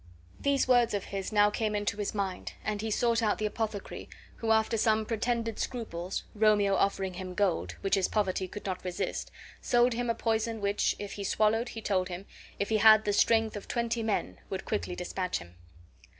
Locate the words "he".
2.81-2.89, 11.11-11.23, 11.69-11.83, 12.69-12.77